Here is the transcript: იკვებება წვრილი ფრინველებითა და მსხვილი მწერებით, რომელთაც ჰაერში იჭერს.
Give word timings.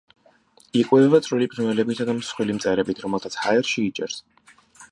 იკვებება 0.79 1.19
წვრილი 1.25 1.49
ფრინველებითა 1.51 2.07
და 2.11 2.15
მსხვილი 2.21 2.55
მწერებით, 2.61 3.05
რომელთაც 3.05 3.39
ჰაერში 3.43 3.87
იჭერს. 3.91 4.21